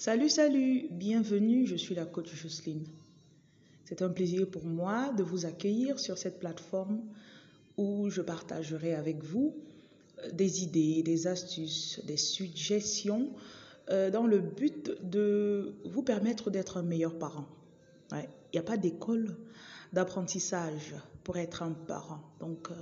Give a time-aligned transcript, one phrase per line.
[0.00, 2.86] Salut, salut, bienvenue, je suis la coach Jocelyne.
[3.84, 7.02] C'est un plaisir pour moi de vous accueillir sur cette plateforme
[7.76, 9.56] où je partagerai avec vous
[10.22, 13.30] euh, des idées, des astuces, des suggestions
[13.90, 17.48] euh, dans le but de vous permettre d'être un meilleur parent.
[18.12, 18.18] Il
[18.54, 19.36] n'y a pas d'école
[19.92, 20.94] d'apprentissage
[21.24, 22.22] pour être un parent.
[22.38, 22.74] Donc, euh,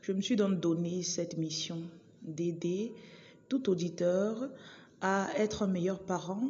[0.00, 1.82] je me suis donc donné cette mission
[2.22, 2.94] d'aider
[3.50, 4.48] tout auditeur
[5.02, 6.48] à être un meilleur parent,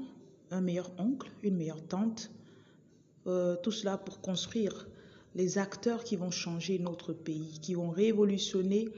[0.52, 2.30] un meilleur oncle, une meilleure tante.
[3.26, 4.88] Euh, tout cela pour construire
[5.34, 8.88] les acteurs qui vont changer notre pays, qui vont révolutionner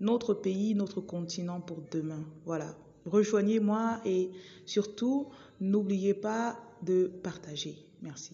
[0.00, 2.24] notre pays, notre continent pour demain.
[2.44, 2.74] Voilà.
[3.04, 4.30] Rejoignez-moi et
[4.64, 5.28] surtout,
[5.60, 7.76] n'oubliez pas de partager.
[8.02, 8.32] Merci.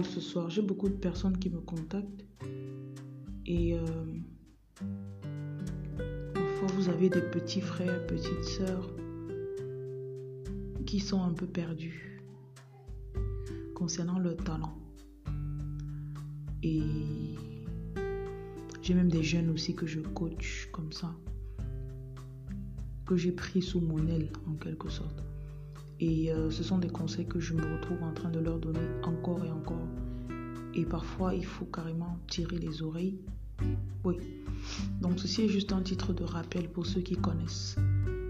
[0.00, 2.24] Ce soir J'ai beaucoup de personnes qui me contactent
[3.44, 3.80] et euh,
[6.32, 8.88] parfois vous avez des petits frères, petites sœurs
[10.86, 12.22] qui sont un peu perdus
[13.74, 14.78] concernant leur talent.
[16.62, 16.82] Et
[18.80, 21.14] j'ai même des jeunes aussi que je coach comme ça,
[23.04, 25.22] que j'ai pris sous mon aile en quelque sorte.
[26.02, 28.80] Et euh, ce sont des conseils que je me retrouve en train de leur donner
[29.04, 29.86] encore et encore.
[30.74, 33.20] Et parfois, il faut carrément tirer les oreilles.
[34.02, 34.16] Oui.
[35.00, 37.76] Donc ceci est juste un titre de rappel pour ceux qui connaissent.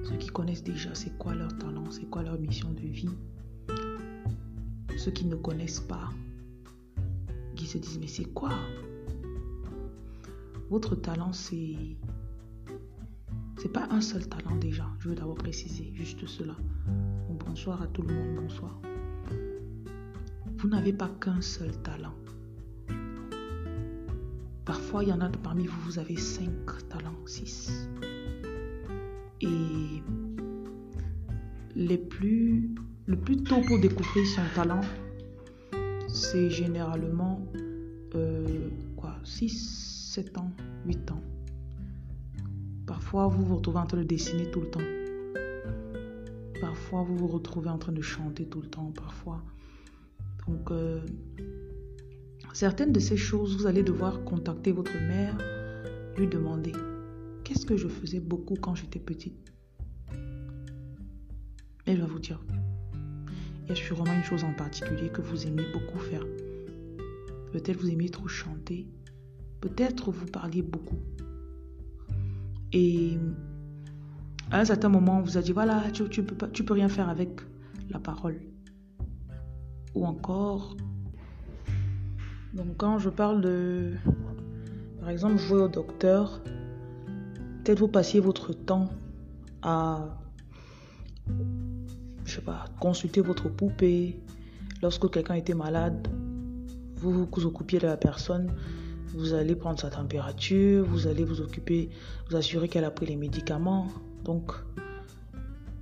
[0.04, 3.08] Ceux qui connaissent déjà c'est quoi leur talent, c'est quoi leur mission de vie.
[4.98, 6.10] Ceux qui ne connaissent pas,
[7.56, 8.52] qui se disent mais c'est quoi?
[10.68, 11.96] Votre talent c'est
[13.56, 14.86] c'est pas un seul talent déjà.
[14.98, 16.54] Je veux d'abord préciser juste cela.
[17.52, 18.80] Bonsoir à tout le monde, bonsoir.
[20.56, 22.14] Vous n'avez pas qu'un seul talent.
[24.64, 26.48] Parfois, il y en a parmi vous, vous avez cinq
[26.88, 27.90] talents, six.
[29.42, 30.02] Et
[31.76, 32.74] les plus,
[33.04, 34.80] le plus tôt pour découvrir son talent,
[36.08, 37.46] c'est généralement
[38.14, 40.52] euh, quoi, 6, 7 ans,
[40.86, 41.22] 8 ans.
[42.86, 44.80] Parfois, vous vous retrouvez en train de dessiner tout le temps.
[46.62, 48.92] Parfois, vous vous retrouvez en train de chanter tout le temps.
[48.92, 49.42] Parfois.
[50.46, 51.00] Donc, euh,
[52.52, 55.36] certaines de ces choses, vous allez devoir contacter votre mère,
[56.16, 56.70] lui demander
[57.42, 59.52] qu'est-ce que je faisais beaucoup quand j'étais petite?
[61.84, 62.40] Elle va vous dire
[63.64, 66.24] il y a sûrement une chose en particulier que vous aimez beaucoup faire.
[67.52, 68.86] Peut-être vous aimez trop chanter.
[69.60, 71.00] Peut-être vous parliez beaucoup.
[72.72, 73.18] Et
[74.52, 76.88] à un certain moment, on vous a dit, voilà, tu, tu, peux, tu peux rien
[76.88, 77.40] faire avec
[77.90, 78.40] la parole.
[79.94, 80.76] Ou encore,
[82.54, 83.92] donc quand je parle de,
[85.00, 86.42] par exemple, jouer au docteur,
[87.64, 88.90] peut-être vous passiez votre temps
[89.62, 90.18] à
[92.24, 94.20] je sais pas, consulter votre poupée.
[94.82, 96.08] Lorsque quelqu'un était malade,
[96.96, 98.52] vous vous occupiez de la personne,
[99.08, 101.90] vous allez prendre sa température, vous allez vous occuper,
[102.28, 103.88] vous assurer qu'elle a pris les médicaments.
[104.24, 104.52] Donc,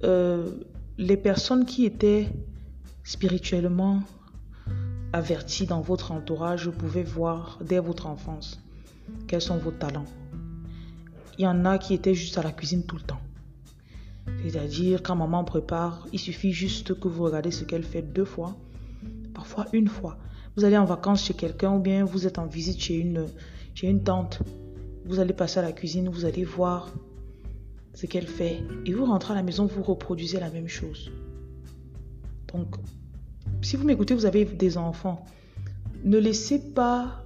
[0.05, 0.51] euh,
[0.99, 2.28] les personnes qui étaient
[3.05, 4.03] spirituellement
[5.12, 8.62] averties dans votre entourage pouvaient voir dès votre enfance
[9.27, 10.06] quels sont vos talents.
[11.39, 13.21] Il y en a qui étaient juste à la cuisine tout le temps.
[14.43, 18.57] C'est-à-dire, quand maman prépare, il suffit juste que vous regardez ce qu'elle fait deux fois,
[19.34, 20.19] parfois une fois.
[20.57, 23.27] Vous allez en vacances chez quelqu'un ou bien vous êtes en visite chez une,
[23.75, 24.41] chez une tante.
[25.07, 26.93] Vous allez passer à la cuisine, vous allez voir
[27.95, 28.62] ce qu'elle fait.
[28.87, 31.11] Et vous rentrez à la maison, vous reproduisez la même chose.
[32.53, 32.77] Donc,
[33.62, 35.25] si vous m'écoutez, vous avez des enfants.
[36.05, 37.25] Ne laissez pas,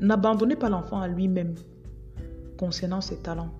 [0.00, 1.54] n'abandonnez pas l'enfant à lui-même
[2.56, 3.52] concernant ses talents.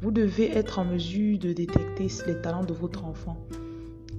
[0.00, 3.36] Vous devez être en mesure de détecter les talents de votre enfant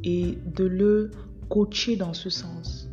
[0.03, 1.11] et de le
[1.49, 2.88] coacher dans ce sens,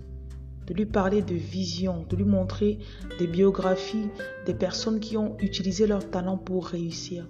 [0.67, 2.79] de lui parler de vision, de lui montrer
[3.19, 4.09] des biographies
[4.47, 7.29] des personnes qui ont utilisé leur talent pour réussir.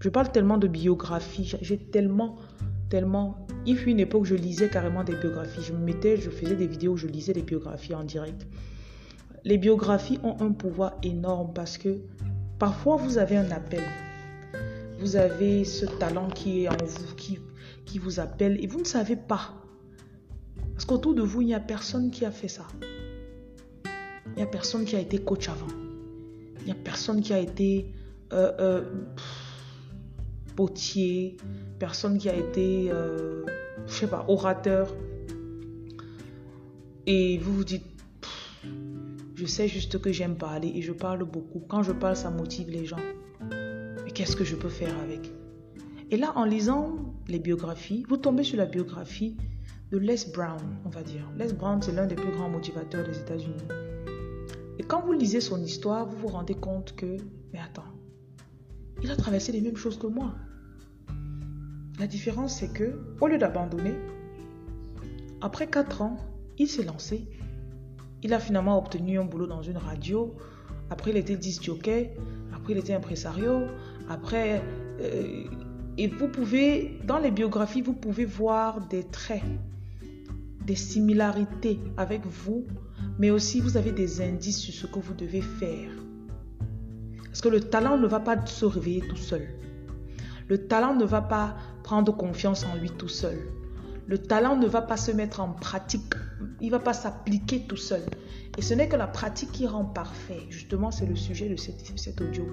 [0.00, 2.36] Je parle tellement de biographies, j'ai tellement,
[2.90, 3.46] tellement...
[3.66, 5.62] Il fut une époque où je lisais carrément des biographies.
[5.62, 8.46] Je me mettais, je faisais des vidéos où je lisais des biographies en direct.
[9.44, 12.00] Les biographies ont un pouvoir énorme parce que
[12.58, 13.82] Parfois, vous avez un appel.
[15.00, 17.38] Vous avez ce talent qui est en vous, qui,
[17.84, 19.52] qui vous appelle et vous ne savez pas.
[20.74, 22.66] Parce qu'autour de vous, il n'y a personne qui a fait ça.
[24.26, 25.68] Il n'y a personne qui a été coach avant.
[26.60, 27.92] Il n'y a personne qui a été
[28.32, 28.82] euh, euh,
[30.56, 31.36] potier,
[31.78, 33.44] personne qui a été, euh,
[33.86, 34.92] je sais pas, orateur.
[37.06, 37.84] Et vous vous dites,
[39.36, 41.60] je sais juste que j'aime parler et je parle beaucoup.
[41.68, 43.00] Quand je parle, ça motive les gens.
[44.04, 45.30] Mais qu'est-ce que je peux faire avec?
[46.10, 49.36] Et là, en lisant les biographies, vous tombez sur la biographie
[49.94, 51.24] de Les Brown, on va dire.
[51.38, 53.68] Les Brown, c'est l'un des plus grands motivateurs des États-Unis.
[54.80, 57.16] Et quand vous lisez son histoire, vous vous rendez compte que,
[57.52, 57.84] mais attends,
[59.04, 60.34] il a traversé les mêmes choses que moi.
[62.00, 63.94] La différence, c'est que, au lieu d'abandonner,
[65.40, 66.16] après 4 ans,
[66.58, 67.28] il s'est lancé.
[68.24, 70.34] Il a finalement obtenu un boulot dans une radio.
[70.90, 72.16] Après, il était disc jockey.
[72.52, 73.66] Après, il était impresario.
[74.08, 74.60] Après,
[75.00, 75.44] euh,
[75.98, 79.44] et vous pouvez, dans les biographies, vous pouvez voir des traits,
[80.66, 82.66] des similarités avec vous,
[83.18, 85.90] mais aussi vous avez des indices sur ce que vous devez faire.
[87.24, 89.48] Parce que le talent ne va pas se réveiller tout seul.
[90.48, 93.38] Le talent ne va pas prendre confiance en lui tout seul.
[94.06, 96.14] Le talent ne va pas se mettre en pratique.
[96.60, 98.02] Il ne va pas s'appliquer tout seul.
[98.58, 100.42] Et ce n'est que la pratique qui rend parfait.
[100.50, 102.46] Justement, c'est le sujet de cet, audio.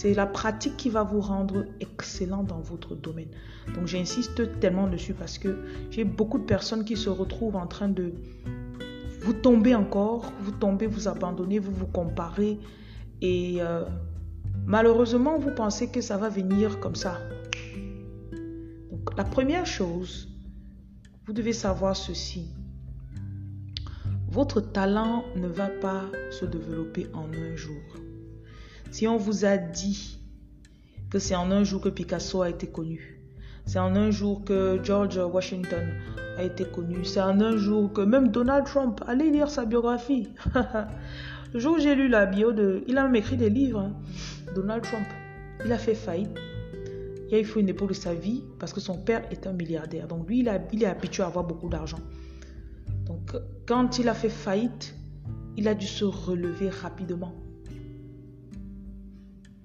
[0.00, 3.28] C'est la pratique qui va vous rendre excellent dans votre domaine.
[3.74, 5.58] Donc j'insiste tellement dessus parce que
[5.90, 8.14] j'ai beaucoup de personnes qui se retrouvent en train de
[9.20, 12.58] vous tomber encore, vous tombez, vous abandonnez, vous vous comparez
[13.20, 13.84] et euh,
[14.64, 17.18] malheureusement vous pensez que ça va venir comme ça.
[18.90, 20.30] Donc la première chose,
[21.26, 22.48] vous devez savoir ceci.
[24.30, 28.00] Votre talent ne va pas se développer en un jour.
[28.90, 30.18] Si on vous a dit
[31.10, 33.20] que c'est en un jour que Picasso a été connu,
[33.66, 35.92] c'est en un jour que George Washington
[36.36, 40.28] a été connu, c'est en un jour que même Donald Trump, allez lire sa biographie.
[41.52, 42.84] Le jour où j'ai lu la bio de...
[42.86, 43.80] Il a même écrit des livres.
[43.80, 43.92] Hein.
[44.54, 45.06] Donald Trump.
[45.64, 46.36] Il a fait faillite.
[47.28, 50.06] Il a fait une époque de sa vie parce que son père est un milliardaire.
[50.06, 51.98] Donc lui, il, il est habitué à avoir beaucoup d'argent.
[53.06, 53.34] Donc
[53.66, 54.94] quand il a fait faillite,
[55.56, 57.34] il a dû se relever rapidement.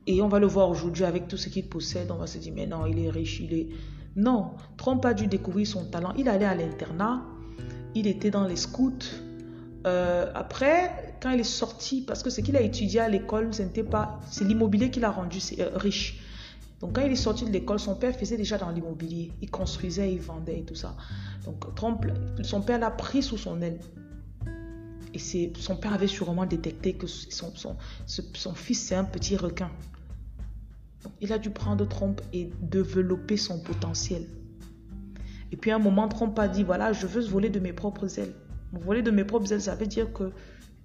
[0.08, 2.12] Et on va le voir aujourd'hui avec tout ce qu'il possède.
[2.12, 3.68] On va se dire, mais non, il est riche, il est...
[4.16, 6.14] Non, Trump a dû découvrir son talent.
[6.18, 7.26] Il allait à l'internat,
[7.96, 8.94] il était dans les scouts.
[9.86, 13.64] Euh, après, quand il est sorti, parce que ce qu'il a étudié à l'école, ce
[13.82, 16.22] pas, c'est l'immobilier qui l'a rendu euh, riche.
[16.80, 19.32] Donc quand il est sorti de l'école, son père faisait déjà dans l'immobilier.
[19.42, 20.96] Il construisait, il vendait et tout ça.
[21.46, 22.06] Donc Trump,
[22.44, 23.80] son père l'a pris sous son aile.
[25.14, 29.72] Et son père avait sûrement détecté que son, son, son fils, c'est un petit requin.
[31.22, 34.28] Il a dû prendre Trump et développer son potentiel.
[35.52, 38.20] Et puis à un moment, Trump a dit, voilà, je veux voler de mes propres
[38.20, 38.34] ailes.
[38.74, 40.32] Voler de mes propres ailes, ça veut dire que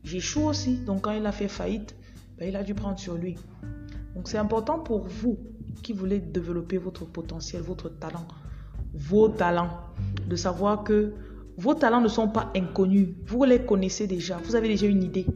[0.05, 0.77] j'échoue aussi.
[0.77, 1.95] Donc quand il a fait faillite,
[2.39, 3.37] ben, il a dû prendre sur lui.
[4.15, 5.39] Donc c'est important pour vous
[5.83, 8.27] qui voulez développer votre potentiel, votre talent,
[8.95, 9.71] vos talents,
[10.29, 11.13] de savoir que
[11.57, 13.09] vos talents ne sont pas inconnus.
[13.27, 14.39] Vous les connaissez déjà.
[14.45, 15.27] Vous avez déjà une idée.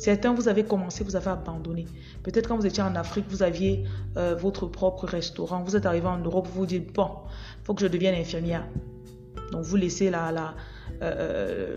[0.00, 1.84] Certains, vous avez commencé, vous avez abandonné.
[2.22, 3.84] Peut-être quand vous étiez en Afrique, vous aviez
[4.16, 5.62] euh, votre propre restaurant.
[5.62, 7.10] Vous êtes arrivé en Europe, vous vous dites, bon,
[7.60, 8.66] il faut que je devienne infirmière.
[9.52, 10.54] Donc vous laissez la, la,
[11.02, 11.76] euh,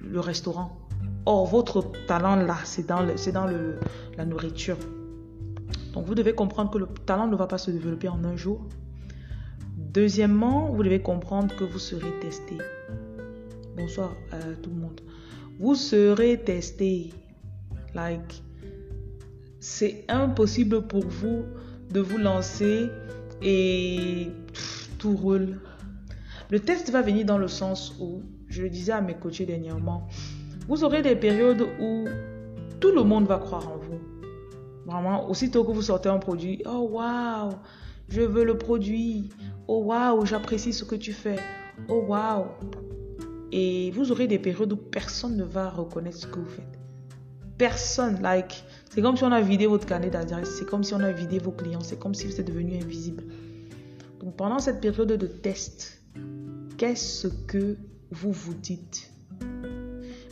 [0.00, 0.78] le restaurant.
[1.24, 3.80] Or, votre talent là, c'est dans, dans le,
[4.16, 4.78] la nourriture.
[5.92, 8.64] Donc vous devez comprendre que le talent ne va pas se développer en un jour.
[9.76, 12.58] Deuxièmement, vous devez comprendre que vous serez testé.
[13.76, 15.00] Bonsoir à tout le monde.
[15.58, 17.12] Vous serez testé.
[17.96, 18.42] Like,
[19.58, 21.44] c'est impossible pour vous
[21.90, 22.90] de vous lancer
[23.40, 24.28] et
[24.98, 25.58] tout roule.
[26.50, 30.08] Le test va venir dans le sens où, je le disais à mes coachés dernièrement,
[30.68, 32.04] vous aurez des périodes où
[32.80, 33.98] tout le monde va croire en vous.
[34.84, 37.52] Vraiment, aussitôt que vous sortez un produit, oh waouh,
[38.10, 39.30] je veux le produit.
[39.68, 41.36] Oh waouh, j'apprécie ce que tu fais.
[41.88, 42.44] Oh waouh.
[43.52, 46.75] Et vous aurez des périodes où personne ne va reconnaître ce que vous faites.
[47.58, 51.00] Personne, like, c'est comme si on a vidé votre carnet d'adresse, c'est comme si on
[51.00, 53.24] a vidé vos clients, c'est comme si vous êtes devenu invisible.
[54.20, 56.02] Donc pendant cette période de test,
[56.76, 57.76] qu'est-ce que
[58.10, 59.10] vous vous dites?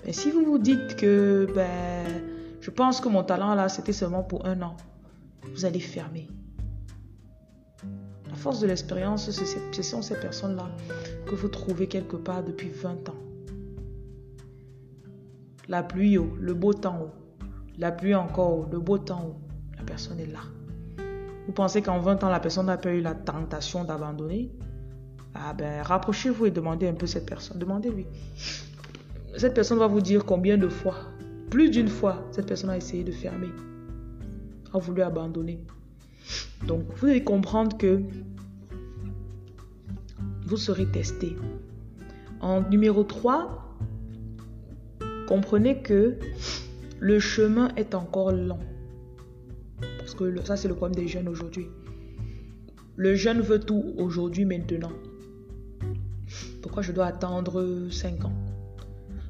[0.04, 2.04] Mais si vous vous dites que ben,
[2.60, 4.76] je pense que mon talent là, c'était seulement pour un an.
[5.54, 6.28] Vous allez fermer.
[8.28, 10.68] La force de l'expérience, ce sont ces personnes-là
[11.26, 13.23] que vous trouvez quelque part depuis 20 ans.
[15.68, 17.10] La pluie haut, le beau temps haut.
[17.78, 19.40] La pluie encore le beau temps haut.
[19.78, 20.40] La personne est là.
[21.46, 24.50] Vous pensez qu'en 20 ans, la personne n'a pas eu la tentation d'abandonner?
[25.34, 27.58] Ah ben, rapprochez-vous et demandez un peu cette personne.
[27.58, 28.06] Demandez-lui.
[29.36, 30.96] Cette personne va vous dire combien de fois
[31.50, 33.48] Plus d'une fois, cette personne a essayé de fermer,
[34.72, 35.60] a voulu abandonner.
[36.66, 38.00] Donc, vous devez comprendre que
[40.46, 41.36] vous serez testé.
[42.40, 43.63] En numéro 3,
[45.26, 46.16] comprenez que
[47.00, 48.58] le chemin est encore long.
[49.98, 51.68] Parce que ça, c'est le problème des jeunes aujourd'hui.
[52.96, 54.92] Le jeune veut tout aujourd'hui, maintenant.
[56.62, 58.32] Pourquoi je dois attendre 5 ans?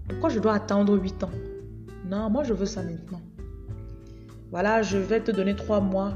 [0.09, 1.31] Pourquoi je dois attendre 8 ans?
[2.09, 3.23] Non, moi, je veux ça maintenant.
[4.51, 6.15] Voilà, je vais te donner 3 mois.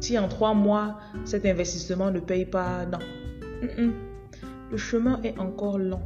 [0.00, 2.98] Si en 3 mois, cet investissement ne paye pas, non.
[4.70, 6.02] Le chemin est encore long.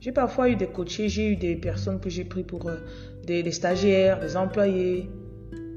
[0.00, 2.76] J'ai parfois eu des coachés, j'ai eu des personnes que j'ai pris pour euh,
[3.26, 5.10] des, stagiaires, des employés.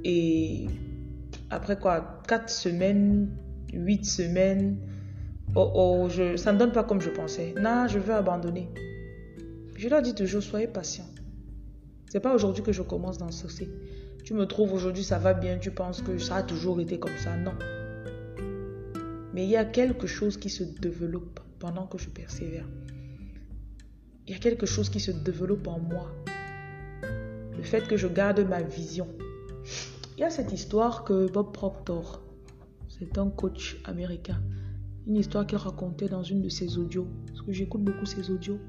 [0.06, 0.65] Et
[1.50, 3.30] après quoi, 4 semaines,
[3.74, 4.77] 8 semaines,
[5.56, 7.53] oh oh, ça ne donne pas comme je pensais.
[7.62, 8.70] Non, je veux abandonner.
[9.75, 11.06] Je leur dis toujours, soyez patient.
[12.10, 13.68] C'est pas aujourd'hui que je commence dans ceci.
[14.24, 17.18] Tu me trouves aujourd'hui, ça va bien, tu penses que ça a toujours été comme
[17.18, 17.36] ça.
[17.36, 17.56] Non.
[19.34, 22.65] Mais il y a quelque chose qui se développe pendant que je persévère.
[24.25, 26.10] Il y a quelque chose qui se développe en moi.
[27.58, 29.08] Le fait que je garde ma vision.
[30.15, 32.22] Il y a cette histoire que Bob Proctor,
[32.88, 34.42] c'est un coach américain,
[35.08, 38.60] une histoire qu'il racontait dans une de ses audios, parce que j'écoute beaucoup ses audios.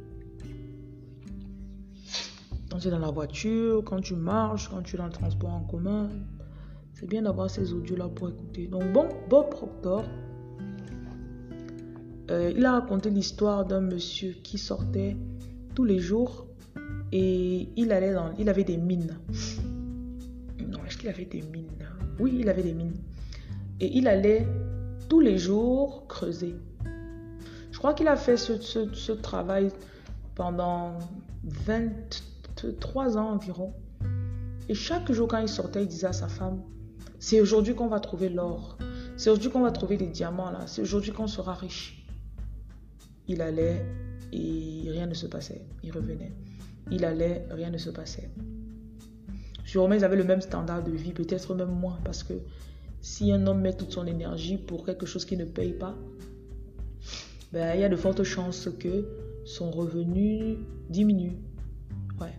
[2.69, 5.51] Quand tu es dans la voiture, quand tu marches, quand tu es dans le transport
[5.51, 6.11] en commun,
[6.95, 8.67] c'est bien d'avoir ces audios-là pour écouter.
[8.67, 10.05] Donc bon, Bob Proctor,
[12.33, 15.17] euh, il a raconté l'histoire d'un monsieur qui sortait
[15.75, 16.47] tous les jours
[17.13, 19.19] et il allait dans, il avait des mines.
[20.67, 21.87] Non, est-ce qu'il avait des mines?
[22.19, 22.97] Oui, il avait des mines.
[23.81, 24.47] Et il allait
[25.09, 26.55] tous les jours creuser.
[27.71, 29.71] Je crois qu'il a fait ce, ce travail
[30.35, 30.99] pendant
[31.45, 33.73] 23 ans environ.
[34.69, 36.63] Et chaque jour quand il sortait, il disait à sa femme,
[37.19, 38.79] c'est aujourd'hui qu'on va trouver l'or.
[39.17, 40.67] C'est aujourd'hui qu'on va trouver des diamants là.
[40.67, 42.04] C'est aujourd'hui qu'on sera riche.
[43.29, 43.85] Il allait
[44.33, 45.63] et rien ne se passait.
[45.83, 46.33] Il revenait.
[46.91, 48.29] Il allait, rien ne se passait.
[49.65, 52.35] Sûrement, ils avaient le même standard de vie, peut-être même moins, parce que
[53.01, 55.95] si un homme met toute son énergie pour quelque chose qui ne paye pas,
[57.53, 59.07] ben, il y a de fortes chances que
[59.45, 60.59] son revenu
[60.91, 61.39] diminue.
[62.21, 62.35] Ouais.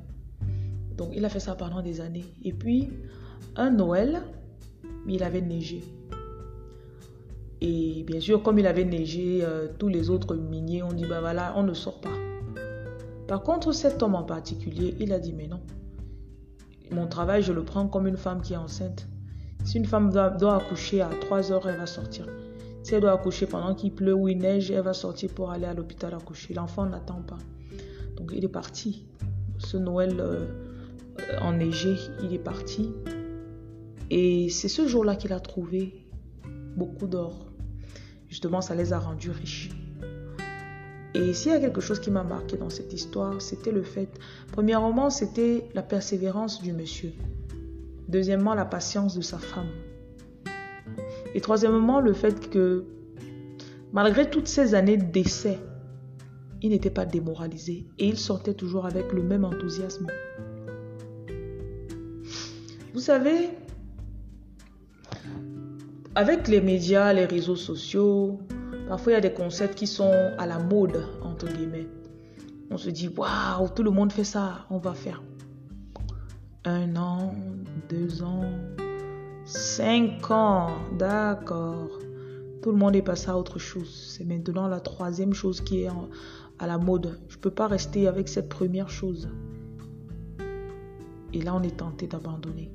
[0.98, 2.26] Donc, il a fait ça pendant des années.
[2.44, 2.90] Et puis,
[3.56, 4.22] un Noël,
[5.08, 5.84] il avait neigé.
[7.68, 11.20] Et bien sûr, comme il avait neigé, euh, tous les autres miniers ont dit, bah
[11.20, 12.14] voilà, on ne sort pas.
[13.28, 15.62] Par contre, cet homme en particulier, il a dit, mais non.
[16.92, 19.08] Mon travail, je le prends comme une femme qui est enceinte.
[19.64, 22.28] Si une femme doit, accoucher à 3 heures, elle va sortir.
[22.84, 25.66] Si elle doit accoucher pendant qu'il pleut ou il neige, elle va sortir pour aller
[25.66, 26.54] à l'hôpital accoucher.
[26.54, 27.40] L'enfant n'attend pas.
[28.16, 29.08] Donc il est parti.
[29.58, 30.46] Ce Noël euh,
[31.42, 32.92] enneigé, il est parti.
[34.12, 36.06] Et c'est ce jour-là qu'il a trouvé
[36.78, 37.45] beaucoup d'or.
[38.30, 39.70] Justement, ça les a rendus riches.
[41.14, 44.10] Et s'il y a quelque chose qui m'a marqué dans cette histoire, c'était le fait,
[44.52, 47.14] premièrement, c'était la persévérance du monsieur.
[48.10, 49.70] Deuxièmement, la patience de sa femme.
[51.34, 52.84] Et troisièmement, le fait que,
[53.94, 55.58] malgré toutes ces années d'essai,
[56.62, 60.08] il n'était pas démoralisé et il sortait toujours avec le même enthousiasme.
[62.94, 63.50] Vous savez,
[66.16, 68.40] avec les médias, les réseaux sociaux,
[68.88, 71.88] parfois il y a des concepts qui sont à la mode, entre guillemets.
[72.72, 75.22] On se dit, waouh, tout le monde fait ça, on va faire.
[76.64, 77.36] Un an,
[77.90, 78.50] deux ans,
[79.44, 82.00] cinq ans, d'accord.
[82.64, 84.16] Tout le monde est passé à autre chose.
[84.18, 85.90] C'est maintenant la troisième chose qui est
[86.58, 87.20] à la mode.
[87.28, 89.30] Je ne peux pas rester avec cette première chose.
[91.34, 92.72] Et là, on est tenté d'abandonner.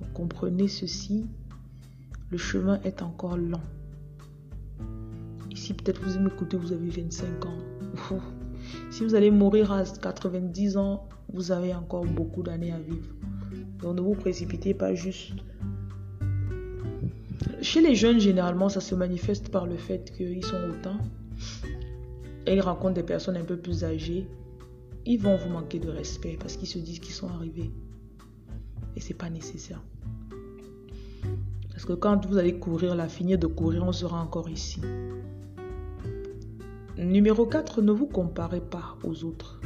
[0.00, 1.28] Donc comprenez ceci,
[2.30, 3.60] le chemin est encore long.
[5.50, 7.58] Ici, peut-être vous m'écoutez, vous avez 25 ans.
[8.90, 13.14] Si vous allez mourir à 90 ans, vous avez encore beaucoup d'années à vivre.
[13.80, 15.34] Donc ne vous précipitez pas juste.
[17.62, 20.98] Chez les jeunes, généralement, ça se manifeste par le fait qu'ils sont autant.
[22.46, 24.26] Et ils rencontrent des personnes un peu plus âgées.
[25.04, 27.70] Ils vont vous manquer de respect parce qu'ils se disent qu'ils sont arrivés.
[28.96, 29.82] Et c'est pas nécessaire.
[31.76, 34.80] Parce que quand vous allez courir, la finir de courir, on sera encore ici.
[36.96, 39.60] Numéro 4, ne vous comparez pas aux autres.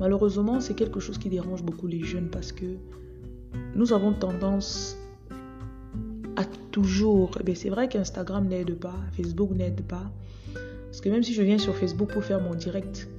[0.00, 2.64] Malheureusement, c'est quelque chose qui dérange beaucoup les jeunes parce que
[3.74, 4.96] nous avons tendance
[6.36, 7.36] à toujours...
[7.46, 10.10] Eh c'est vrai qu'Instagram n'aide pas, Facebook n'aide pas.
[10.86, 13.10] Parce que même si je viens sur Facebook pour faire mon direct,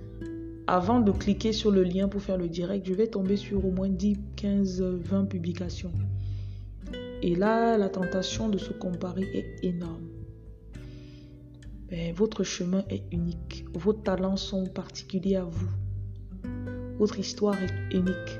[0.65, 3.69] avant de cliquer sur le lien pour faire le direct, je vais tomber sur au
[3.69, 5.91] moins 10, 15, 20 publications.
[7.21, 10.07] Et là, la tentation de se comparer est énorme.
[11.89, 13.65] Ben, votre chemin est unique.
[13.73, 15.69] Vos talents sont particuliers à vous.
[16.97, 18.39] Votre histoire est unique.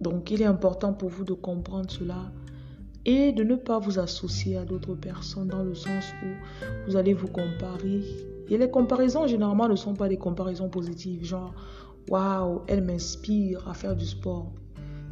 [0.00, 2.32] Donc, il est important pour vous de comprendre cela
[3.04, 7.14] et de ne pas vous associer à d'autres personnes dans le sens où vous allez
[7.14, 8.02] vous comparer.
[8.48, 11.54] Et les comparaisons, généralement, ne sont pas des comparaisons positives, genre,
[12.08, 14.52] waouh, elle m'inspire à faire du sport.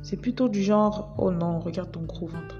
[0.02, 2.56] C'est plutôt du genre, oh non, regarde ton gros ventre.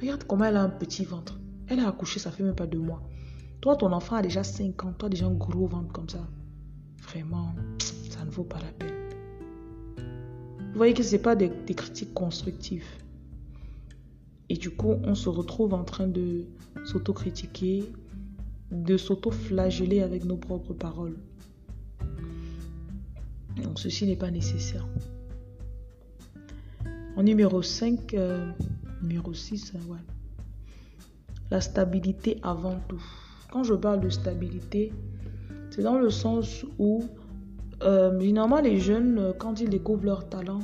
[0.00, 1.38] Regarde comment elle a un petit ventre.
[1.68, 3.02] Elle a accouché, ça fait même pas deux mois.
[3.60, 6.26] Toi, ton enfant a déjà 5 ans, toi déjà un gros ventre comme ça.
[7.02, 7.54] Vraiment,
[8.10, 8.94] ça ne vaut pas la peine.
[10.74, 12.86] Vous voyez que ce n'est pas des critiques constructives.
[14.50, 16.46] Et du coup, on se retrouve en train de
[16.84, 17.84] s'autocritiquer,
[18.70, 21.16] de s'auto-flageller avec nos propres paroles.
[23.62, 24.86] Donc ceci n'est pas nécessaire.
[27.16, 28.50] En numéro 5, euh,
[29.00, 29.98] numéro 6, euh, ouais.
[31.50, 33.02] La stabilité avant tout.
[33.52, 34.92] Quand je parle de stabilité,
[35.70, 37.04] c'est dans le sens où,
[37.82, 40.60] euh, généralement, les jeunes, quand ils découvrent leur talent,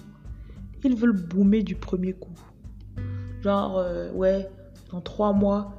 [0.83, 2.35] ils veulent boomer du premier coup.
[3.43, 4.49] Genre, euh, ouais,
[4.91, 5.73] dans trois mois,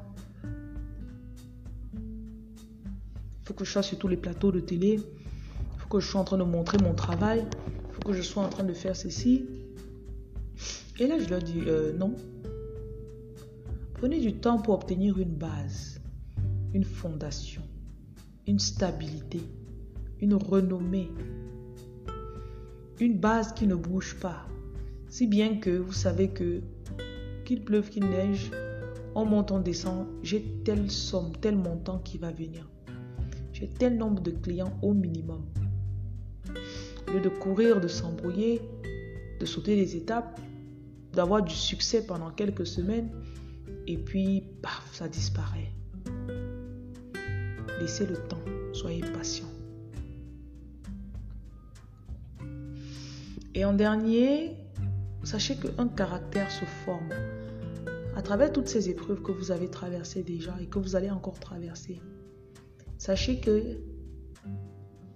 [2.04, 2.10] il
[3.44, 5.02] faut que je sois sur tous les plateaux de télé.
[5.78, 7.46] Faut que je sois en train de montrer mon travail.
[7.90, 9.46] Il faut que je sois en train de faire ceci.
[11.02, 12.14] Et là, je leur dis, euh, non.
[13.96, 16.00] Prenez du temps pour obtenir une base,
[16.76, 17.64] une fondation,
[18.46, 19.42] une stabilité,
[20.20, 21.10] une renommée.
[23.00, 24.46] Une base qui ne bouge pas.
[25.10, 26.62] Si bien que vous savez que
[27.46, 28.52] qu'il pleuve, qu'il neige,
[29.16, 32.70] on monte, on descend, j'ai telle somme, tel montant qui va venir.
[33.54, 35.46] J'ai tel nombre de clients au minimum.
[37.08, 38.62] Au lieu de courir, de s'embrouiller,
[39.40, 40.40] de sauter les étapes,
[41.14, 43.10] d'avoir du succès pendant quelques semaines,
[43.88, 45.72] et puis, paf, ça disparaît.
[47.80, 48.42] Laissez le temps,
[48.74, 49.50] soyez patient.
[53.54, 54.56] Et en dernier,
[55.24, 57.10] sachez qu'un caractère se forme
[58.16, 61.40] à travers toutes ces épreuves que vous avez traversées déjà et que vous allez encore
[61.40, 62.02] traverser,
[62.98, 63.78] sachez que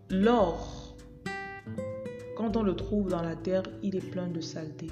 [0.09, 0.97] l'or,
[2.35, 4.87] quand on le trouve dans la terre, il est plein de saleté.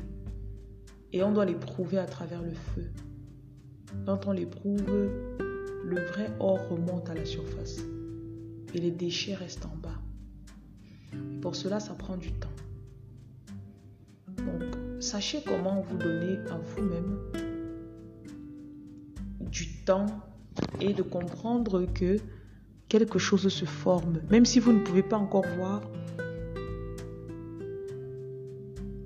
[1.14, 2.92] Et on doit l'éprouver à travers le feu.
[4.06, 4.84] Quand on l'éprouve,
[5.86, 7.78] le vrai or remonte à la surface
[8.74, 10.02] et les déchets restent en bas.
[11.14, 12.50] Et pour cela, ça prend du temps.
[14.38, 14.64] Donc,
[15.00, 17.20] sachez comment vous donner à vous-même
[19.40, 20.08] du temps
[20.82, 22.18] et de comprendre que
[22.88, 24.20] quelque chose se forme.
[24.32, 25.82] Même si vous ne pouvez pas encore voir,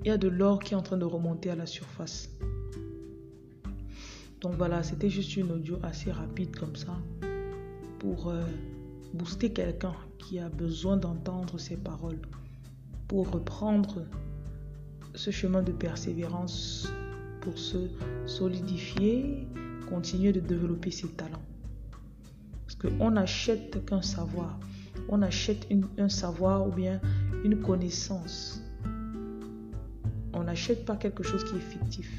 [0.02, 2.30] il y a de l'or qui est en train de remonter à la surface.
[4.40, 6.96] Donc voilà, c'était juste une audio assez rapide comme ça
[7.98, 8.44] pour euh,
[9.14, 12.20] booster quelqu'un qui a besoin d'entendre ces paroles,
[13.08, 14.04] pour reprendre
[15.14, 16.92] ce chemin de persévérance,
[17.40, 17.88] pour se
[18.26, 19.48] solidifier
[19.88, 21.42] continuer de développer ses talents.
[22.66, 24.58] Parce qu'on n'achète qu'un savoir.
[25.08, 27.00] On achète un savoir ou bien
[27.44, 28.60] une connaissance.
[30.48, 32.10] N'achète pas quelque chose qui est fictif.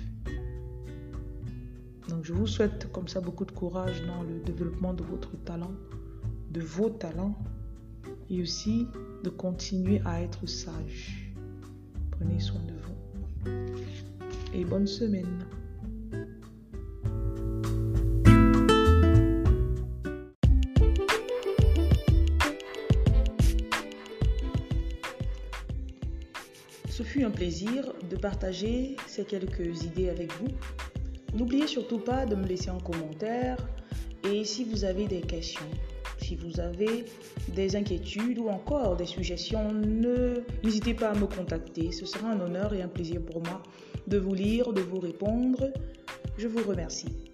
[2.10, 5.72] Donc je vous souhaite comme ça beaucoup de courage dans le développement de votre talent,
[6.52, 7.36] de vos talents,
[8.30, 8.86] et aussi
[9.24, 11.34] de continuer à être sage.
[12.12, 13.50] Prenez soin de vous.
[14.54, 15.40] Et bonne semaine.
[27.00, 30.50] Ce fut un plaisir de partager ces quelques idées avec vous.
[31.34, 33.56] N'oubliez surtout pas de me laisser en commentaire
[34.30, 35.64] et si vous avez des questions,
[36.18, 37.06] si vous avez
[37.56, 39.72] des inquiétudes ou encore des suggestions,
[40.62, 41.94] n'hésitez pas à me contacter.
[41.94, 43.64] Ce sera un honneur et un plaisir pour moi
[44.08, 45.72] de vous lire, de vous répondre.
[46.38, 47.29] Je vous remercie.